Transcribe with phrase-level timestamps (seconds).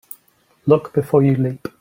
[0.65, 1.67] Look before you leap.